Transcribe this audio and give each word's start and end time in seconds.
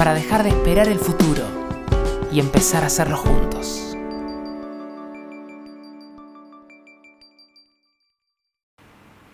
para 0.00 0.14
dejar 0.14 0.44
de 0.44 0.48
esperar 0.48 0.88
el 0.88 0.98
futuro 0.98 1.42
y 2.32 2.40
empezar 2.40 2.84
a 2.84 2.86
hacerlo 2.86 3.18
juntos. 3.18 3.94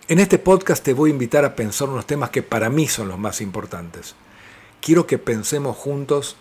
En 0.09 0.19
este 0.19 0.37
podcast 0.37 0.83
te 0.83 0.91
voy 0.91 1.09
a 1.09 1.13
invitar 1.13 1.45
a 1.45 1.55
pensar 1.55 1.87
unos 1.87 2.05
temas 2.05 2.31
que 2.31 2.43
para 2.43 2.69
mí 2.69 2.85
son 2.85 3.07
los 3.07 3.17
más 3.17 3.39
importantes. 3.39 4.15
Quiero 4.81 5.07
que 5.07 5.17
pensemos 5.17 5.77
juntos 5.77 6.35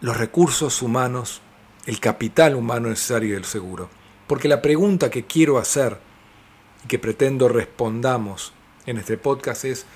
los 0.00 0.16
recursos 0.16 0.82
humanos, 0.82 1.40
el 1.86 2.00
capital 2.00 2.56
humano 2.56 2.88
necesario 2.88 3.34
del 3.34 3.44
seguro. 3.44 3.88
Porque 4.26 4.48
la 4.48 4.62
pregunta 4.62 5.10
que 5.10 5.26
quiero 5.26 5.58
hacer 5.58 6.00
y 6.84 6.88
que 6.88 6.98
pretendo 6.98 7.48
respondamos 7.48 8.52
en 8.84 8.98
este 8.98 9.16
podcast 9.16 9.64
es, 9.64 9.86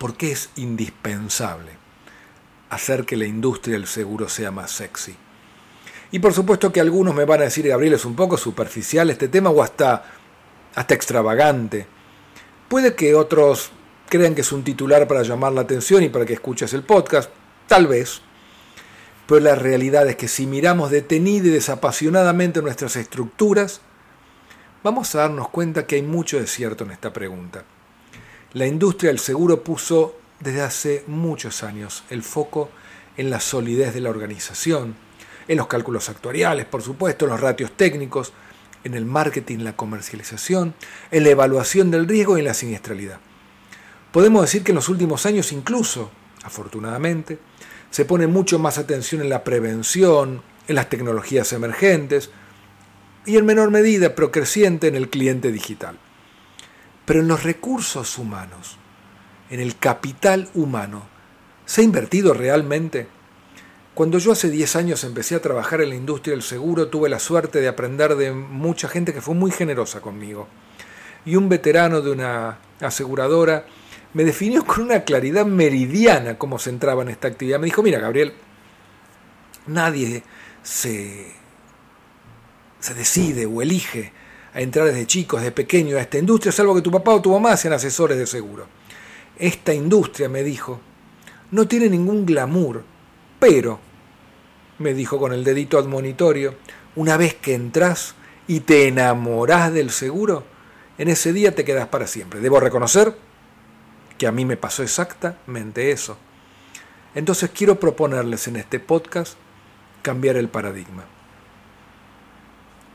¿Por 0.00 0.16
qué 0.16 0.32
es 0.32 0.50
indispensable 0.56 1.80
hacer 2.70 3.04
que 3.04 3.16
la 3.16 3.26
industria 3.26 3.74
del 3.74 3.86
seguro 3.86 4.28
sea 4.28 4.50
más 4.50 4.70
sexy. 4.70 5.14
Y 6.12 6.20
por 6.20 6.32
supuesto 6.32 6.72
que 6.72 6.80
algunos 6.80 7.14
me 7.14 7.24
van 7.24 7.40
a 7.40 7.44
decir, 7.44 7.68
Gabriel, 7.68 7.94
es 7.94 8.04
un 8.04 8.16
poco 8.16 8.36
superficial 8.36 9.10
este 9.10 9.28
tema 9.28 9.50
o 9.50 9.62
hasta, 9.62 10.04
hasta 10.74 10.94
extravagante. 10.94 11.86
Puede 12.68 12.94
que 12.94 13.14
otros 13.14 13.70
crean 14.08 14.34
que 14.34 14.40
es 14.40 14.52
un 14.52 14.64
titular 14.64 15.06
para 15.06 15.22
llamar 15.22 15.52
la 15.52 15.60
atención 15.62 16.02
y 16.02 16.08
para 16.08 16.24
que 16.24 16.32
escuches 16.32 16.72
el 16.72 16.84
podcast, 16.84 17.30
tal 17.66 17.86
vez. 17.86 18.22
Pero 19.26 19.40
la 19.40 19.54
realidad 19.54 20.08
es 20.08 20.16
que 20.16 20.28
si 20.28 20.46
miramos 20.46 20.90
detenida 20.90 21.48
y 21.48 21.50
desapasionadamente 21.50 22.62
nuestras 22.62 22.96
estructuras, 22.96 23.80
vamos 24.82 25.14
a 25.14 25.18
darnos 25.18 25.48
cuenta 25.48 25.86
que 25.86 25.96
hay 25.96 26.02
mucho 26.02 26.38
de 26.38 26.46
cierto 26.46 26.84
en 26.84 26.92
esta 26.92 27.12
pregunta. 27.12 27.64
La 28.52 28.66
industria 28.66 29.10
del 29.10 29.20
seguro 29.20 29.62
puso 29.62 30.16
desde 30.40 30.62
hace 30.62 31.04
muchos 31.06 31.62
años 31.62 32.02
el 32.10 32.24
foco 32.24 32.68
en 33.16 33.30
la 33.30 33.38
solidez 33.38 33.94
de 33.94 34.00
la 34.00 34.10
organización, 34.10 34.96
en 35.46 35.56
los 35.56 35.68
cálculos 35.68 36.08
actuariales, 36.08 36.66
por 36.66 36.82
supuesto, 36.82 37.26
en 37.26 37.30
los 37.30 37.40
ratios 37.40 37.70
técnicos, 37.76 38.32
en 38.82 38.94
el 38.94 39.04
marketing, 39.04 39.58
la 39.58 39.76
comercialización, 39.76 40.74
en 41.12 41.22
la 41.22 41.30
evaluación 41.30 41.92
del 41.92 42.08
riesgo 42.08 42.36
y 42.36 42.40
en 42.40 42.46
la 42.46 42.54
siniestralidad. 42.54 43.20
Podemos 44.10 44.42
decir 44.42 44.64
que 44.64 44.72
en 44.72 44.76
los 44.76 44.88
últimos 44.88 45.26
años 45.26 45.52
incluso, 45.52 46.10
afortunadamente, 46.42 47.38
se 47.90 48.04
pone 48.04 48.26
mucho 48.26 48.58
más 48.58 48.78
atención 48.78 49.20
en 49.20 49.28
la 49.28 49.44
prevención, 49.44 50.42
en 50.66 50.74
las 50.74 50.88
tecnologías 50.88 51.52
emergentes 51.52 52.30
y 53.26 53.36
en 53.36 53.46
menor 53.46 53.70
medida, 53.70 54.16
pero 54.16 54.32
creciente, 54.32 54.88
en 54.88 54.96
el 54.96 55.08
cliente 55.08 55.52
digital. 55.52 55.98
Pero 57.04 57.20
en 57.20 57.28
los 57.28 57.42
recursos 57.42 58.18
humanos, 58.18 58.76
en 59.50 59.60
el 59.60 59.76
capital 59.76 60.48
humano, 60.54 61.06
¿se 61.64 61.80
ha 61.80 61.84
invertido 61.84 62.34
realmente? 62.34 63.08
Cuando 63.94 64.18
yo 64.18 64.32
hace 64.32 64.48
10 64.48 64.76
años 64.76 65.04
empecé 65.04 65.34
a 65.34 65.42
trabajar 65.42 65.80
en 65.80 65.90
la 65.90 65.96
industria 65.96 66.32
del 66.32 66.42
seguro, 66.42 66.88
tuve 66.88 67.08
la 67.08 67.18
suerte 67.18 67.60
de 67.60 67.68
aprender 67.68 68.14
de 68.14 68.32
mucha 68.32 68.88
gente 68.88 69.12
que 69.12 69.20
fue 69.20 69.34
muy 69.34 69.50
generosa 69.50 70.00
conmigo. 70.00 70.48
Y 71.24 71.36
un 71.36 71.48
veterano 71.48 72.00
de 72.00 72.12
una 72.12 72.58
aseguradora 72.80 73.66
me 74.14 74.24
definió 74.24 74.64
con 74.64 74.84
una 74.84 75.04
claridad 75.04 75.44
meridiana 75.44 76.38
cómo 76.38 76.58
se 76.58 76.70
entraba 76.70 77.02
en 77.02 77.10
esta 77.10 77.28
actividad. 77.28 77.58
Me 77.58 77.66
dijo, 77.66 77.82
mira, 77.82 77.98
Gabriel, 77.98 78.32
nadie 79.66 80.22
se, 80.62 81.32
se 82.78 82.94
decide 82.94 83.46
o 83.46 83.60
elige 83.60 84.12
a 84.52 84.60
entrar 84.60 84.86
desde 84.86 85.06
chicos, 85.06 85.40
desde 85.40 85.52
pequeño 85.52 85.96
a 85.96 86.00
esta 86.00 86.18
industria, 86.18 86.52
salvo 86.52 86.74
que 86.74 86.82
tu 86.82 86.90
papá 86.90 87.12
o 87.12 87.22
tu 87.22 87.30
mamá 87.30 87.56
sean 87.56 87.74
asesores 87.74 88.18
de 88.18 88.26
seguro. 88.26 88.66
Esta 89.38 89.72
industria, 89.72 90.28
me 90.28 90.42
dijo, 90.42 90.80
no 91.50 91.66
tiene 91.66 91.88
ningún 91.88 92.26
glamour, 92.26 92.84
pero, 93.38 93.80
me 94.78 94.94
dijo 94.94 95.18
con 95.18 95.32
el 95.32 95.44
dedito 95.44 95.78
admonitorio, 95.78 96.56
una 96.96 97.16
vez 97.16 97.34
que 97.34 97.54
entras 97.54 98.14
y 98.46 98.60
te 98.60 98.88
enamorás 98.88 99.72
del 99.72 99.90
seguro, 99.90 100.44
en 100.98 101.08
ese 101.08 101.32
día 101.32 101.54
te 101.54 101.64
quedas 101.64 101.88
para 101.88 102.06
siempre. 102.06 102.40
Debo 102.40 102.60
reconocer 102.60 103.16
que 104.18 104.26
a 104.26 104.32
mí 104.32 104.44
me 104.44 104.56
pasó 104.56 104.82
exactamente 104.82 105.92
eso. 105.92 106.18
Entonces 107.14 107.50
quiero 107.50 107.80
proponerles 107.80 108.48
en 108.48 108.56
este 108.56 108.80
podcast 108.80 109.34
cambiar 110.02 110.36
el 110.36 110.48
paradigma 110.48 111.04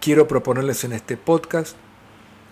quiero 0.05 0.27
proponerles 0.27 0.83
en 0.83 0.93
este 0.93 1.17
podcast 1.17 1.75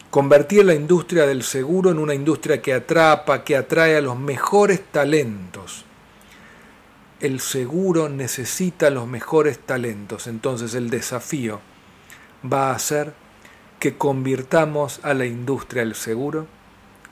convertir 0.10 0.66
la 0.66 0.74
industria 0.74 1.28
del 1.28 1.44
seguro 1.44 1.92
en 1.92 2.00
una 2.00 2.16
industria 2.16 2.64
que 2.64 2.74
atrapa, 2.74 3.44
que 3.44 3.56
atrae 3.56 3.96
a 3.96 4.02
los 4.02 4.18
mejores 4.18 4.82
talentos. 4.92 5.86
El 7.20 7.40
seguro 7.40 8.10
necesita 8.10 8.90
los 8.90 9.08
mejores 9.08 9.60
talentos, 9.60 10.26
entonces 10.26 10.74
el 10.74 10.90
desafío 10.90 11.62
va 12.52 12.72
a 12.72 12.80
ser 12.80 13.14
que 13.80 14.00
convirtamos 14.00 15.00
a 15.04 15.14
la 15.14 15.28
industria 15.28 15.84
del 15.84 15.94
seguro 15.94 16.48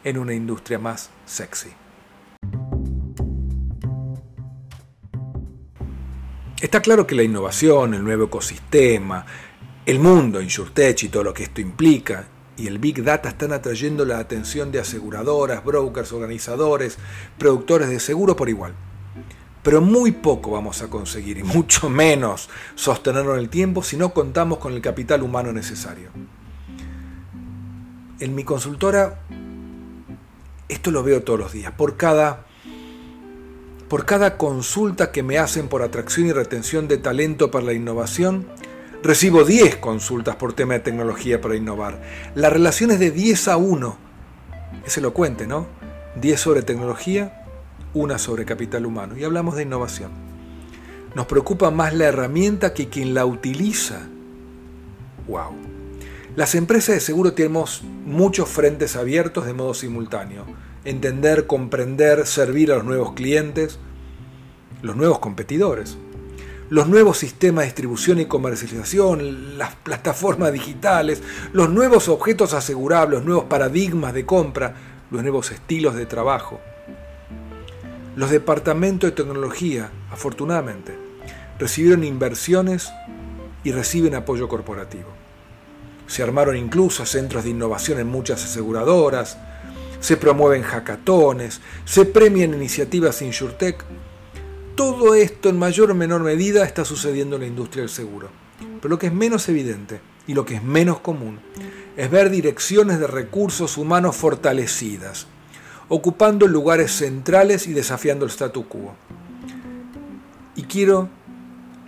en 0.03 0.17
una 0.17 0.33
industria 0.33 0.79
más 0.79 1.11
sexy. 1.27 1.69
Está 6.59 6.81
claro 6.81 7.05
que 7.05 7.13
la 7.13 7.23
innovación, 7.23 7.93
el 7.93 8.03
nuevo 8.03 8.25
ecosistema, 8.25 9.25
el 9.91 9.99
mundo, 9.99 10.41
InsurTech 10.41 11.03
y 11.03 11.09
todo 11.09 11.23
lo 11.23 11.33
que 11.33 11.43
esto 11.43 11.61
implica, 11.61 12.25
y 12.57 12.67
el 12.67 12.79
Big 12.79 13.03
Data 13.03 13.29
están 13.29 13.51
atrayendo 13.51 14.05
la 14.05 14.19
atención 14.19 14.71
de 14.71 14.79
aseguradoras, 14.79 15.63
brokers, 15.63 16.13
organizadores, 16.13 16.97
productores 17.37 17.89
de 17.89 17.99
seguro 17.99 18.35
por 18.35 18.49
igual. 18.49 18.73
Pero 19.61 19.81
muy 19.81 20.11
poco 20.11 20.51
vamos 20.51 20.81
a 20.81 20.89
conseguir, 20.89 21.37
y 21.37 21.43
mucho 21.43 21.89
menos 21.89 22.49
sostenerlo 22.75 23.33
en 23.33 23.39
el 23.39 23.49
tiempo, 23.49 23.83
si 23.83 23.97
no 23.97 24.13
contamos 24.13 24.59
con 24.59 24.73
el 24.73 24.81
capital 24.81 25.23
humano 25.23 25.51
necesario. 25.51 26.09
En 28.19 28.33
mi 28.33 28.43
consultora, 28.43 29.21
esto 30.69 30.91
lo 30.91 31.03
veo 31.03 31.21
todos 31.23 31.39
los 31.39 31.51
días. 31.51 31.73
Por 31.73 31.97
cada, 31.97 32.45
por 33.89 34.05
cada 34.05 34.37
consulta 34.37 35.11
que 35.11 35.21
me 35.21 35.37
hacen 35.37 35.67
por 35.67 35.81
atracción 35.81 36.27
y 36.27 36.31
retención 36.31 36.87
de 36.87 36.97
talento 36.97 37.51
para 37.51 37.65
la 37.65 37.73
innovación, 37.73 38.47
Recibo 39.03 39.43
10 39.43 39.77
consultas 39.77 40.35
por 40.35 40.53
tema 40.53 40.75
de 40.75 40.79
tecnología 40.81 41.41
para 41.41 41.55
innovar. 41.55 41.99
La 42.35 42.51
relación 42.51 42.91
es 42.91 42.99
de 42.99 43.09
10 43.09 43.47
a 43.47 43.57
1. 43.57 43.97
Es 44.85 44.95
elocuente, 44.95 45.47
¿no? 45.47 45.65
10 46.21 46.39
sobre 46.39 46.61
tecnología, 46.61 47.47
una 47.95 48.19
sobre 48.19 48.45
capital 48.45 48.85
humano. 48.85 49.17
Y 49.17 49.23
hablamos 49.23 49.55
de 49.55 49.63
innovación. 49.63 50.11
Nos 51.15 51.25
preocupa 51.25 51.71
más 51.71 51.95
la 51.95 52.05
herramienta 52.05 52.75
que 52.75 52.89
quien 52.89 53.15
la 53.15 53.25
utiliza. 53.25 54.07
¡Wow! 55.27 55.55
Las 56.35 56.53
empresas 56.53 56.93
de 56.93 57.01
seguro 57.01 57.33
tenemos 57.33 57.81
muchos 58.05 58.49
frentes 58.49 58.95
abiertos 58.95 59.47
de 59.47 59.53
modo 59.53 59.73
simultáneo. 59.73 60.45
Entender, 60.85 61.47
comprender, 61.47 62.27
servir 62.27 62.71
a 62.71 62.75
los 62.75 62.85
nuevos 62.85 63.13
clientes, 63.13 63.79
los 64.83 64.95
nuevos 64.95 65.17
competidores 65.17 65.97
los 66.71 66.87
nuevos 66.87 67.17
sistemas 67.17 67.63
de 67.63 67.65
distribución 67.65 68.21
y 68.21 68.27
comercialización, 68.27 69.57
las 69.57 69.75
plataformas 69.75 70.53
digitales, 70.53 71.21
los 71.51 71.69
nuevos 71.69 72.07
objetos 72.07 72.53
asegurables, 72.53 73.19
los 73.19 73.25
nuevos 73.25 73.43
paradigmas 73.43 74.13
de 74.13 74.25
compra, 74.25 74.73
los 75.11 75.21
nuevos 75.21 75.51
estilos 75.51 75.95
de 75.95 76.05
trabajo. 76.05 76.61
Los 78.15 78.29
departamentos 78.31 79.09
de 79.09 79.15
tecnología, 79.17 79.91
afortunadamente, 80.11 80.97
recibieron 81.59 82.05
inversiones 82.05 82.89
y 83.65 83.73
reciben 83.73 84.15
apoyo 84.15 84.47
corporativo. 84.47 85.09
Se 86.07 86.23
armaron 86.23 86.55
incluso 86.55 87.05
centros 87.05 87.43
de 87.43 87.49
innovación 87.49 87.99
en 87.99 88.07
muchas 88.07 88.45
aseguradoras, 88.45 89.37
se 89.99 90.15
promueven 90.15 90.63
hackatones, 90.63 91.59
se 91.83 92.05
premian 92.05 92.53
iniciativas 92.53 93.21
InsurTech 93.21 93.83
todo 94.75 95.15
esto 95.15 95.49
en 95.49 95.59
mayor 95.59 95.91
o 95.91 95.95
menor 95.95 96.21
medida 96.21 96.65
está 96.65 96.85
sucediendo 96.85 97.35
en 97.35 97.41
la 97.41 97.47
industria 97.47 97.81
del 97.81 97.89
seguro. 97.89 98.29
Pero 98.81 98.89
lo 98.89 98.99
que 98.99 99.07
es 99.07 99.13
menos 99.13 99.47
evidente 99.49 100.01
y 100.27 100.33
lo 100.33 100.45
que 100.45 100.55
es 100.55 100.63
menos 100.63 100.99
común 100.99 101.39
es 101.97 102.09
ver 102.09 102.29
direcciones 102.29 102.99
de 102.99 103.07
recursos 103.07 103.77
humanos 103.77 104.15
fortalecidas, 104.15 105.27
ocupando 105.89 106.47
lugares 106.47 106.91
centrales 106.91 107.67
y 107.67 107.73
desafiando 107.73 108.25
el 108.25 108.31
statu 108.31 108.67
quo. 108.67 108.95
Y 110.55 110.63
quiero 110.63 111.09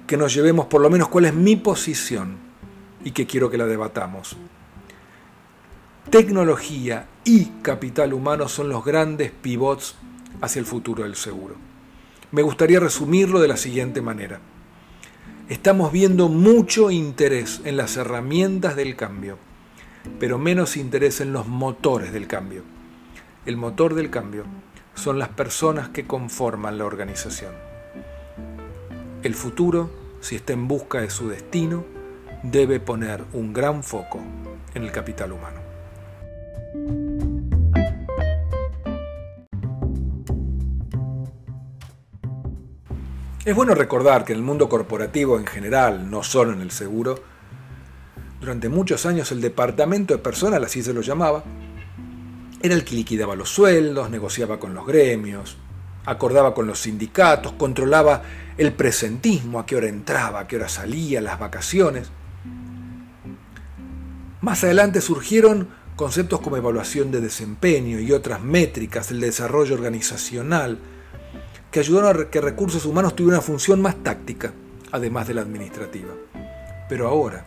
que 0.07 0.17
nos 0.17 0.33
llevemos 0.33 0.65
por 0.65 0.81
lo 0.81 0.89
menos 0.89 1.07
cuál 1.07 1.25
es 1.25 1.33
mi 1.33 1.55
posición 1.55 2.37
y 3.03 3.11
que 3.11 3.25
quiero 3.25 3.49
que 3.49 3.57
la 3.57 3.65
debatamos. 3.65 4.35
Tecnología 6.09 7.07
y 7.23 7.45
capital 7.61 8.13
humano 8.13 8.47
son 8.47 8.69
los 8.69 8.83
grandes 8.83 9.31
pivots 9.31 9.95
hacia 10.41 10.59
el 10.59 10.65
futuro 10.65 11.03
del 11.03 11.15
seguro. 11.15 11.72
Me 12.33 12.41
gustaría 12.41 12.79
resumirlo 12.79 13.39
de 13.39 13.47
la 13.47 13.57
siguiente 13.57 14.01
manera. 14.01 14.39
Estamos 15.49 15.91
viendo 15.91 16.29
mucho 16.29 16.89
interés 16.89 17.61
en 17.63 17.77
las 17.77 17.95
herramientas 17.95 18.75
del 18.75 18.95
cambio, 18.95 19.37
pero 20.19 20.39
menos 20.39 20.75
interés 20.75 21.21
en 21.21 21.31
los 21.31 21.45
motores 21.45 22.11
del 22.11 22.25
cambio. 22.25 22.63
El 23.45 23.55
motor 23.55 23.93
del 23.93 24.09
cambio 24.09 24.45
son 24.95 25.19
las 25.19 25.29
personas 25.29 25.89
que 25.89 26.07
conforman 26.07 26.79
la 26.79 26.85
organización. 26.85 27.53
El 29.21 29.35
futuro, 29.35 29.91
si 30.19 30.35
está 30.35 30.53
en 30.53 30.67
busca 30.67 31.01
de 31.01 31.11
su 31.11 31.29
destino, 31.29 31.85
debe 32.41 32.79
poner 32.79 33.25
un 33.33 33.53
gran 33.53 33.83
foco 33.83 34.19
en 34.73 34.81
el 34.81 34.91
capital 34.91 35.33
humano. 35.33 35.62
Es 43.45 43.53
bueno 43.53 43.75
recordar 43.75 44.23
que 44.23 44.31
en 44.31 44.39
el 44.39 44.45
mundo 44.45 44.69
corporativo 44.69 45.37
en 45.37 45.45
general, 45.45 46.09
no 46.09 46.23
solo 46.23 46.53
en 46.53 46.61
el 46.61 46.71
seguro, 46.71 47.21
durante 48.39 48.69
muchos 48.69 49.05
años 49.05 49.33
el 49.33 49.41
departamento 49.41 50.13
de 50.13 50.23
personal, 50.23 50.63
así 50.63 50.81
se 50.81 50.93
lo 50.93 51.01
llamaba, 51.01 51.43
era 52.61 52.73
el 52.73 52.85
que 52.85 52.95
liquidaba 52.95 53.35
los 53.35 53.49
sueldos, 53.49 54.09
negociaba 54.09 54.61
con 54.61 54.73
los 54.73 54.87
gremios, 54.87 55.57
acordaba 56.05 56.53
con 56.53 56.67
los 56.67 56.79
sindicatos, 56.79 57.51
controlaba 57.53 58.21
el 58.57 58.71
presentismo, 58.71 59.59
a 59.59 59.65
qué 59.65 59.75
hora 59.75 59.89
entraba, 59.89 60.39
a 60.39 60.47
qué 60.47 60.55
hora 60.55 60.69
salía, 60.69 61.19
las 61.19 61.37
vacaciones. 61.37 62.11
Más 64.39 64.63
adelante 64.63 65.01
surgieron 65.01 65.67
conceptos 65.97 66.39
como 66.39 66.55
evaluación 66.55 67.11
de 67.11 67.19
desempeño 67.19 67.99
y 67.99 68.13
otras 68.13 68.41
métricas 68.41 69.09
del 69.09 69.19
desarrollo 69.19 69.75
organizacional, 69.75 70.79
que 71.73 71.79
ayudaron 71.79 72.21
a 72.21 72.29
que 72.29 72.39
recursos 72.39 72.85
humanos 72.85 73.15
tuvieran 73.15 73.39
una 73.39 73.41
función 73.41 73.81
más 73.81 73.95
táctica, 74.03 74.53
además 74.91 75.27
de 75.27 75.33
la 75.33 75.41
administrativa. 75.41 76.13
Pero 76.87 77.07
ahora, 77.07 77.45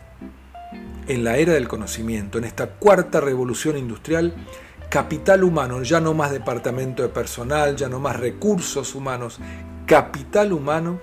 en 1.07 1.23
la 1.23 1.37
era 1.37 1.53
del 1.53 1.69
conocimiento, 1.69 2.37
en 2.37 2.43
esta 2.43 2.67
cuarta 2.67 3.21
revolución 3.21 3.77
industrial, 3.77 4.35
capital 4.89 5.45
humano, 5.45 5.81
ya 5.81 6.01
no 6.01 6.13
más 6.13 6.31
departamento 6.31 7.03
de 7.03 7.09
personal, 7.09 7.77
ya 7.77 7.87
no 7.87 8.01
más 8.01 8.19
recursos 8.19 8.95
humanos, 8.95 9.39
capital 9.85 10.51
humano 10.51 10.99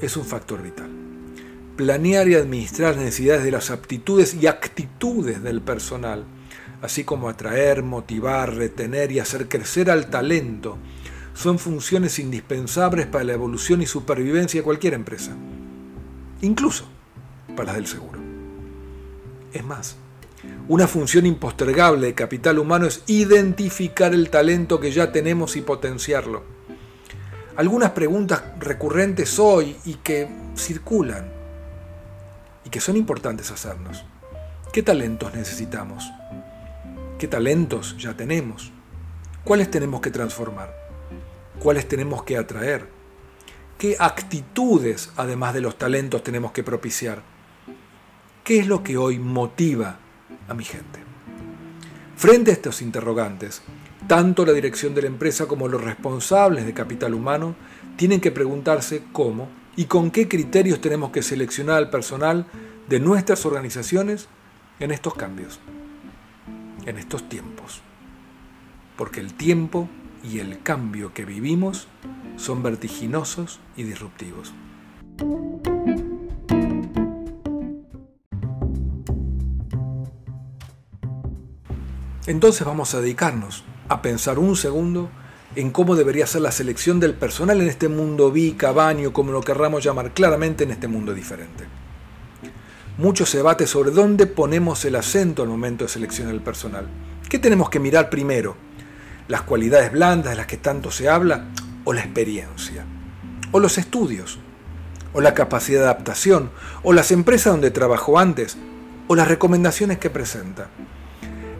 es 0.00 0.16
un 0.16 0.24
factor 0.24 0.62
vital. 0.62 0.88
Planear 1.76 2.28
y 2.28 2.34
administrar 2.34 2.94
las 2.94 3.04
necesidades 3.04 3.44
de 3.44 3.50
las 3.50 3.70
aptitudes 3.70 4.32
y 4.32 4.46
actitudes 4.46 5.42
del 5.42 5.60
personal, 5.60 6.24
así 6.80 7.04
como 7.04 7.28
atraer, 7.28 7.82
motivar, 7.82 8.54
retener 8.54 9.12
y 9.12 9.18
hacer 9.18 9.50
crecer 9.50 9.90
al 9.90 10.08
talento, 10.08 10.78
son 11.34 11.58
funciones 11.58 12.18
indispensables 12.18 13.06
para 13.06 13.24
la 13.24 13.32
evolución 13.32 13.82
y 13.82 13.86
supervivencia 13.86 14.60
de 14.60 14.64
cualquier 14.64 14.94
empresa, 14.94 15.32
incluso 16.40 16.86
para 17.54 17.66
las 17.66 17.74
del 17.76 17.86
seguro. 17.86 18.20
Es 19.52 19.64
más, 19.64 19.96
una 20.68 20.86
función 20.86 21.26
impostergable 21.26 22.06
de 22.06 22.14
capital 22.14 22.58
humano 22.58 22.86
es 22.86 23.02
identificar 23.06 24.14
el 24.14 24.30
talento 24.30 24.80
que 24.80 24.92
ya 24.92 25.12
tenemos 25.12 25.56
y 25.56 25.60
potenciarlo. 25.60 26.42
Algunas 27.56 27.90
preguntas 27.90 28.42
recurrentes 28.58 29.38
hoy 29.38 29.76
y 29.84 29.94
que 29.94 30.28
circulan 30.56 31.28
y 32.64 32.70
que 32.70 32.80
son 32.80 32.96
importantes 32.96 33.50
hacernos. 33.50 34.04
¿Qué 34.72 34.82
talentos 34.82 35.34
necesitamos? 35.34 36.10
¿Qué 37.18 37.28
talentos 37.28 37.96
ya 37.98 38.16
tenemos? 38.16 38.72
¿Cuáles 39.44 39.70
tenemos 39.70 40.00
que 40.00 40.10
transformar? 40.10 40.83
Cuáles 41.58 41.88
tenemos 41.88 42.22
que 42.22 42.36
atraer, 42.36 42.88
qué 43.78 43.96
actitudes, 43.98 45.12
además 45.16 45.54
de 45.54 45.60
los 45.60 45.78
talentos, 45.78 46.22
tenemos 46.22 46.52
que 46.52 46.62
propiciar, 46.62 47.22
qué 48.42 48.58
es 48.58 48.66
lo 48.66 48.82
que 48.82 48.96
hoy 48.96 49.18
motiva 49.18 49.98
a 50.48 50.54
mi 50.54 50.64
gente. 50.64 51.00
Frente 52.16 52.50
a 52.50 52.54
estos 52.54 52.82
interrogantes, 52.82 53.62
tanto 54.06 54.44
la 54.44 54.52
dirección 54.52 54.94
de 54.94 55.02
la 55.02 55.08
empresa 55.08 55.46
como 55.46 55.68
los 55.68 55.82
responsables 55.82 56.66
de 56.66 56.74
capital 56.74 57.14
humano 57.14 57.56
tienen 57.96 58.20
que 58.20 58.30
preguntarse 58.30 59.02
cómo 59.12 59.48
y 59.76 59.86
con 59.86 60.10
qué 60.10 60.28
criterios 60.28 60.80
tenemos 60.80 61.10
que 61.10 61.22
seleccionar 61.22 61.76
al 61.76 61.90
personal 61.90 62.46
de 62.88 63.00
nuestras 63.00 63.46
organizaciones 63.46 64.28
en 64.78 64.90
estos 64.90 65.14
cambios, 65.14 65.58
en 66.86 66.98
estos 66.98 67.28
tiempos. 67.28 67.80
Porque 68.96 69.20
el 69.20 69.34
tiempo 69.34 69.88
y 70.24 70.38
el 70.38 70.62
cambio 70.62 71.12
que 71.12 71.24
vivimos 71.24 71.86
son 72.36 72.62
vertiginosos 72.62 73.60
y 73.76 73.82
disruptivos. 73.84 74.52
Entonces 82.26 82.66
vamos 82.66 82.94
a 82.94 83.00
dedicarnos 83.00 83.64
a 83.88 84.00
pensar 84.00 84.38
un 84.38 84.56
segundo 84.56 85.10
en 85.56 85.70
cómo 85.70 85.94
debería 85.94 86.26
ser 86.26 86.40
la 86.40 86.52
selección 86.52 86.98
del 86.98 87.14
personal 87.14 87.60
en 87.60 87.68
este 87.68 87.88
mundo 87.88 88.32
bica, 88.32 88.72
baño, 88.72 89.12
como 89.12 89.30
lo 89.30 89.42
querramos 89.42 89.84
llamar 89.84 90.12
claramente 90.14 90.64
en 90.64 90.70
este 90.70 90.88
mundo 90.88 91.12
diferente. 91.12 91.64
Mucho 92.96 93.26
se 93.26 93.38
debate 93.38 93.66
sobre 93.66 93.90
dónde 93.90 94.26
ponemos 94.26 94.84
el 94.84 94.96
acento 94.96 95.42
al 95.42 95.48
momento 95.48 95.84
de 95.84 95.90
seleccionar 95.90 96.34
el 96.34 96.40
personal. 96.40 96.88
¿Qué 97.28 97.38
tenemos 97.38 97.68
que 97.68 97.78
mirar 97.78 98.08
primero? 98.08 98.63
Las 99.28 99.42
cualidades 99.42 99.92
blandas 99.92 100.32
de 100.32 100.36
las 100.36 100.46
que 100.46 100.56
tanto 100.56 100.90
se 100.90 101.08
habla, 101.08 101.46
o 101.84 101.92
la 101.92 102.00
experiencia, 102.00 102.84
o 103.52 103.60
los 103.60 103.78
estudios, 103.78 104.38
o 105.12 105.20
la 105.20 105.34
capacidad 105.34 105.80
de 105.80 105.86
adaptación, 105.86 106.50
o 106.82 106.92
las 106.92 107.10
empresas 107.10 107.52
donde 107.52 107.70
trabajó 107.70 108.18
antes, 108.18 108.58
o 109.08 109.14
las 109.14 109.28
recomendaciones 109.28 109.98
que 109.98 110.10
presenta. 110.10 110.68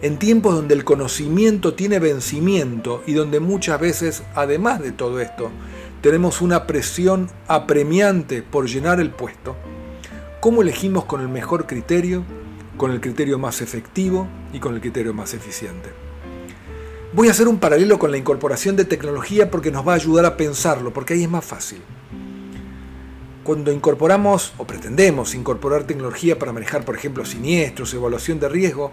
En 0.03 0.19
tiempos 0.19 0.55
donde 0.55 0.75
el 0.75 0.85
conocimiento 0.85 1.75
tiene 1.75 1.99
vencimiento 1.99 3.03
y 3.07 3.15
donde 3.15 3.41
muchas 3.41 3.81
veces, 3.81 4.23
además 4.35 4.81
de 4.83 4.93
todo 4.93 5.21
esto, 5.21 5.51
tenemos 6.03 6.43
una 6.43 6.67
presión 6.67 7.31
apremiante 7.49 8.43
por 8.43 8.67
llenar 8.69 9.01
el 9.01 9.11
puesto, 9.11 9.57
¿cómo 10.41 10.61
elegimos 10.61 11.07
con 11.07 11.23
el 11.23 11.29
mejor 11.29 11.67
criterio, 11.67 12.25
con 12.77 12.91
el 12.91 13.01
criterio 13.01 13.39
más 13.39 13.63
efectivo 13.63 14.29
y 14.53 14.59
con 14.59 14.75
el 14.75 14.83
criterio 14.83 15.15
más 15.15 15.33
eficiente? 15.33 16.04
Voy 17.15 17.29
a 17.29 17.31
hacer 17.31 17.47
un 17.47 17.61
paralelo 17.61 17.97
con 17.97 18.11
la 18.11 18.17
incorporación 18.17 18.75
de 18.75 18.85
tecnología 18.85 19.49
porque 19.49 19.71
nos 19.71 19.87
va 19.87 19.93
a 19.93 19.95
ayudar 19.95 20.25
a 20.25 20.37
pensarlo, 20.37 20.93
porque 20.93 21.15
ahí 21.15 21.23
es 21.23 21.31
más 21.31 21.45
fácil. 21.45 21.81
Cuando 23.45 23.71
incorporamos 23.71 24.53
o 24.59 24.67
pretendemos 24.67 25.37
incorporar 25.37 25.85
tecnología 25.85 26.37
para 26.41 26.53
manejar, 26.53 26.85
por 26.85 26.97
ejemplo, 26.97 27.25
siniestros, 27.25 27.95
evaluación 27.95 28.41
de 28.41 28.49
riesgo, 28.49 28.91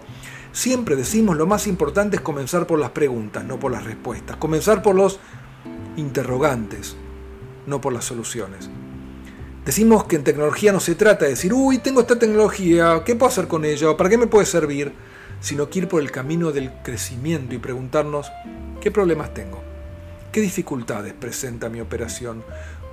siempre 0.52 0.94
decimos 0.94 1.36
lo 1.36 1.48
más 1.48 1.66
importante 1.66 2.14
es 2.14 2.22
comenzar 2.22 2.64
por 2.64 2.78
las 2.78 2.90
preguntas, 2.90 3.44
no 3.44 3.58
por 3.58 3.72
las 3.72 3.82
respuestas. 3.82 4.36
Comenzar 4.36 4.82
por 4.82 4.94
los 4.94 5.18
interrogantes, 5.96 6.94
no 7.66 7.80
por 7.80 7.92
las 7.92 8.04
soluciones. 8.04 8.70
Decimos 9.64 10.04
que 10.04 10.14
en 10.14 10.22
tecnología 10.22 10.70
no 10.70 10.78
se 10.78 10.94
trata 10.94 11.24
de 11.24 11.32
decir, 11.32 11.52
uy, 11.52 11.78
tengo 11.78 12.02
esta 12.02 12.20
tecnología, 12.20 13.02
¿qué 13.04 13.16
puedo 13.16 13.32
hacer 13.32 13.48
con 13.48 13.64
ella? 13.64 13.96
¿Para 13.96 14.10
qué 14.10 14.16
me 14.16 14.28
puede 14.28 14.46
servir? 14.46 14.92
Sino 15.42 15.68
que 15.68 15.80
ir 15.80 15.88
por 15.88 16.00
el 16.00 16.10
camino 16.10 16.52
del 16.52 16.72
crecimiento 16.82 17.54
y 17.54 17.58
preguntarnos 17.58 18.32
qué 18.80 18.90
problemas 18.90 19.34
tengo, 19.34 19.60
qué 20.30 20.40
dificultades 20.40 21.12
presenta 21.12 21.68
mi 21.68 21.80
operación, 21.80 22.42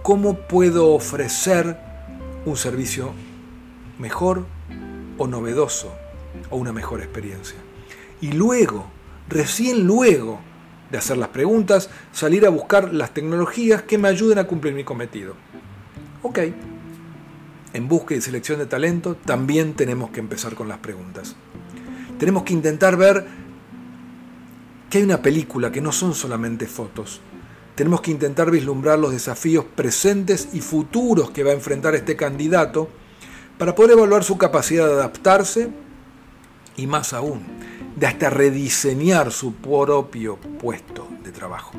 cómo 0.01 0.35
puedo 0.35 0.93
ofrecer 0.93 1.77
un 2.45 2.57
servicio 2.57 3.13
mejor 3.99 4.45
o 5.17 5.27
novedoso 5.27 5.93
o 6.49 6.57
una 6.57 6.73
mejor 6.73 7.01
experiencia. 7.01 7.57
Y 8.19 8.31
luego, 8.31 8.87
recién 9.29 9.85
luego 9.85 10.39
de 10.91 10.97
hacer 10.97 11.17
las 11.17 11.29
preguntas, 11.29 11.89
salir 12.11 12.47
a 12.47 12.49
buscar 12.49 12.93
las 12.93 13.13
tecnologías 13.13 13.83
que 13.83 13.99
me 13.99 14.07
ayuden 14.07 14.39
a 14.39 14.45
cumplir 14.45 14.73
mi 14.73 14.83
cometido. 14.83 15.35
Ok, 16.23 16.39
en 17.73 17.87
búsqueda 17.87 18.17
y 18.17 18.21
selección 18.21 18.57
de 18.57 18.65
talento 18.65 19.15
también 19.15 19.75
tenemos 19.75 20.09
que 20.09 20.19
empezar 20.19 20.55
con 20.55 20.67
las 20.67 20.79
preguntas. 20.79 21.35
Tenemos 22.19 22.43
que 22.43 22.53
intentar 22.53 22.97
ver 22.97 23.25
que 24.89 24.97
hay 24.97 25.03
una 25.05 25.21
película, 25.21 25.71
que 25.71 25.79
no 25.79 25.93
son 25.93 26.13
solamente 26.13 26.67
fotos. 26.67 27.21
Tenemos 27.75 28.01
que 28.01 28.11
intentar 28.11 28.51
vislumbrar 28.51 28.99
los 28.99 29.13
desafíos 29.13 29.63
presentes 29.73 30.49
y 30.51 30.59
futuros 30.59 31.31
que 31.31 31.43
va 31.43 31.51
a 31.51 31.53
enfrentar 31.53 31.95
este 31.95 32.17
candidato 32.17 32.89
para 33.57 33.73
poder 33.73 33.91
evaluar 33.91 34.25
su 34.25 34.37
capacidad 34.37 34.85
de 34.85 34.93
adaptarse 34.93 35.69
y 36.75 36.87
más 36.87 37.13
aún, 37.13 37.41
de 37.95 38.07
hasta 38.07 38.29
rediseñar 38.29 39.31
su 39.31 39.53
propio 39.53 40.37
puesto 40.59 41.07
de 41.23 41.31
trabajo. 41.31 41.71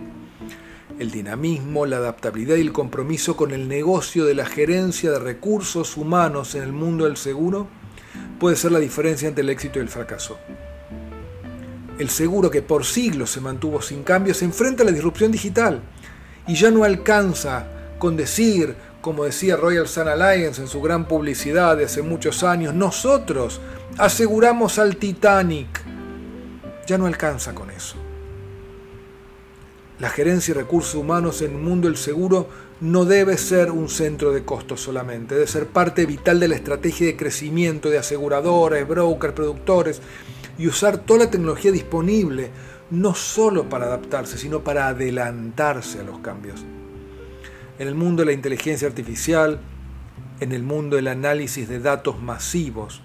El 0.98 1.10
dinamismo, 1.10 1.84
la 1.84 1.98
adaptabilidad 1.98 2.56
y 2.56 2.62
el 2.62 2.72
compromiso 2.72 3.36
con 3.36 3.50
el 3.50 3.68
negocio 3.68 4.24
de 4.24 4.34
la 4.34 4.46
gerencia 4.46 5.10
de 5.10 5.18
recursos 5.18 5.98
humanos 5.98 6.54
en 6.54 6.62
el 6.62 6.72
mundo 6.72 7.04
del 7.04 7.18
seguro 7.18 7.68
puede 8.40 8.56
ser 8.56 8.72
la 8.72 8.80
diferencia 8.80 9.28
entre 9.28 9.42
el 9.42 9.50
éxito 9.50 9.78
y 9.78 9.82
el 9.82 9.88
fracaso. 9.88 10.38
El 11.98 12.08
seguro 12.08 12.50
que 12.50 12.62
por 12.62 12.86
siglos 12.86 13.30
se 13.30 13.42
mantuvo 13.42 13.82
sin 13.82 14.02
cambios 14.02 14.38
se 14.38 14.46
enfrenta 14.46 14.82
a 14.82 14.86
la 14.86 14.92
disrupción 14.92 15.30
digital 15.30 15.82
y 16.46 16.54
ya 16.54 16.70
no 16.70 16.82
alcanza 16.82 17.66
con 17.98 18.16
decir, 18.16 18.74
como 19.02 19.24
decía 19.24 19.56
Royal 19.56 19.86
Sun 19.86 20.08
Alliance 20.08 20.62
en 20.62 20.68
su 20.68 20.80
gran 20.80 21.06
publicidad 21.06 21.76
de 21.76 21.84
hace 21.84 22.00
muchos 22.00 22.42
años, 22.42 22.74
nosotros 22.74 23.60
aseguramos 23.98 24.78
al 24.78 24.96
Titanic. 24.96 25.82
Ya 26.86 26.96
no 26.96 27.06
alcanza 27.06 27.54
con 27.54 27.70
eso. 27.70 27.96
La 29.98 30.08
gerencia 30.08 30.54
de 30.54 30.62
recursos 30.62 30.94
humanos 30.94 31.42
en 31.42 31.52
el 31.52 31.58
mundo 31.58 31.88
del 31.88 31.98
seguro 31.98 32.48
no 32.80 33.04
debe 33.04 33.36
ser 33.36 33.70
un 33.70 33.88
centro 33.88 34.32
de 34.32 34.44
costos 34.44 34.80
solamente, 34.80 35.34
debe 35.34 35.46
ser 35.46 35.66
parte 35.66 36.06
vital 36.06 36.40
de 36.40 36.48
la 36.48 36.54
estrategia 36.54 37.06
de 37.06 37.16
crecimiento 37.16 37.90
de 37.90 37.98
aseguradoras, 37.98 38.88
brokers, 38.88 39.34
productores 39.34 40.00
y 40.58 40.66
usar 40.66 40.98
toda 40.98 41.26
la 41.26 41.30
tecnología 41.30 41.72
disponible, 41.72 42.50
no 42.90 43.14
solo 43.14 43.68
para 43.68 43.86
adaptarse, 43.86 44.38
sino 44.38 44.64
para 44.64 44.88
adelantarse 44.88 46.00
a 46.00 46.04
los 46.04 46.20
cambios. 46.20 46.64
En 47.78 47.86
el 47.86 47.94
mundo 47.94 48.22
de 48.22 48.26
la 48.26 48.32
inteligencia 48.32 48.88
artificial, 48.88 49.60
en 50.40 50.52
el 50.52 50.62
mundo 50.62 50.96
del 50.96 51.08
análisis 51.08 51.68
de 51.68 51.80
datos 51.80 52.20
masivos, 52.22 53.02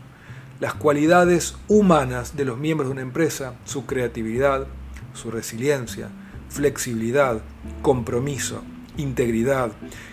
las 0.62 0.74
cualidades 0.74 1.56
humanas 1.68 2.38
de 2.38 2.46
los 2.46 2.58
miembros 2.58 2.88
de 2.88 2.94
una 2.94 3.02
empresa, 3.02 3.56
su 3.66 3.86
creatividad, 3.86 4.68
su 5.14 5.32
resiliencia, 5.32 6.10
flexibilidad, 6.50 7.42
compromiso, 7.82 8.64
integridad, 8.98 9.72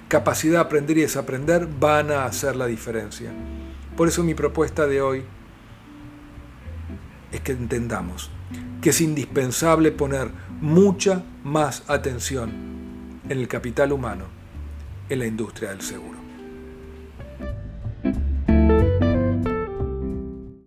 capacidad 0.08 0.54
de 0.54 0.60
aprender 0.60 0.98
y 0.98 1.02
desaprender 1.02 1.68
van 1.80 2.10
a 2.10 2.24
hacer 2.24 2.56
la 2.56 2.66
diferencia. 2.66 3.30
Por 3.96 4.08
eso 4.08 4.22
mi 4.22 4.34
propuesta 4.34 4.86
de 4.86 5.02
hoy 5.02 5.24
es 7.30 7.40
que 7.40 7.52
entendamos 7.52 8.30
que 8.80 8.90
es 8.90 9.00
indispensable 9.00 9.92
poner 9.92 10.30
mucha 10.60 11.22
más 11.44 11.84
atención 11.88 12.50
en 13.28 13.38
el 13.38 13.48
capital 13.48 13.92
humano 13.92 14.24
en 15.08 15.18
la 15.20 15.26
industria 15.26 15.70
del 15.70 15.82
seguro. 15.82 16.21